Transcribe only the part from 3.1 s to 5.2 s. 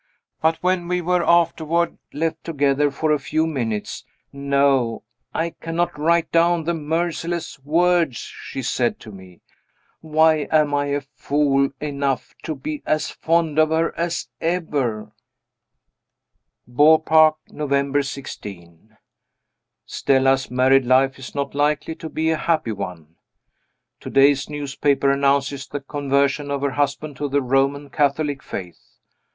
a few minutes no!